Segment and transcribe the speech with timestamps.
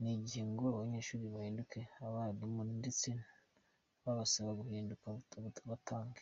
[0.00, 3.08] Ni igihe ngo abanyeshuri bahinduke abarimu ndetse
[4.02, 5.04] n’abasaba bahinduke
[5.38, 6.20] abatanga.